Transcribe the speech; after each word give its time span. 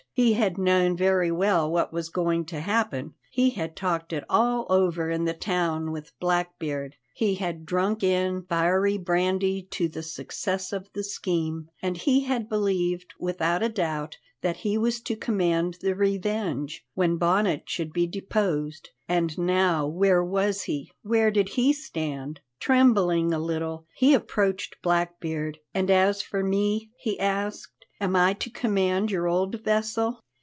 He 0.13 0.33
had 0.33 0.57
known 0.57 0.97
very 0.97 1.31
well 1.31 1.71
what 1.71 1.93
was 1.93 2.09
going 2.09 2.43
to 2.47 2.59
happen; 2.59 3.13
he 3.31 3.51
had 3.51 3.77
talked 3.77 4.11
it 4.11 4.25
all 4.29 4.65
over 4.69 5.09
in 5.09 5.23
the 5.23 5.33
town 5.33 5.89
with 5.91 6.11
Blackbeard; 6.19 6.97
he 7.15 7.35
had 7.35 7.65
drunk 7.65 8.03
in 8.03 8.43
fiery 8.43 8.97
brandy 8.97 9.63
to 9.71 9.87
the 9.87 10.03
success 10.03 10.73
of 10.73 10.89
the 10.91 11.03
scheme, 11.03 11.69
and 11.81 11.95
he 11.95 12.25
had 12.25 12.49
believed 12.49 13.13
without 13.19 13.63
a 13.63 13.69
doubt 13.69 14.17
that 14.41 14.57
he 14.57 14.77
was 14.77 14.99
to 14.99 15.15
command 15.15 15.77
the 15.79 15.95
Revenge 15.95 16.85
when 16.93 17.15
Bonnet 17.15 17.69
should 17.69 17.93
be 17.93 18.05
deposed. 18.05 18.89
And 19.07 19.35
now 19.37 19.87
where 19.87 20.21
was 20.23 20.63
he? 20.63 20.91
Where 21.03 21.31
did 21.31 21.47
he 21.49 21.71
stand? 21.71 22.41
Trembling 22.59 23.33
a 23.33 23.39
little, 23.39 23.85
he 23.95 24.13
approached 24.13 24.81
Blackbeard. 24.81 25.59
"And 25.73 25.89
as 25.89 26.21
for 26.21 26.43
me," 26.43 26.91
he 26.97 27.17
asked; 27.17 27.69
"am 27.99 28.15
I 28.15 28.33
to 28.33 28.49
command 28.49 29.11
your 29.11 29.27
old 29.27 29.61
vessel?" 29.63 30.19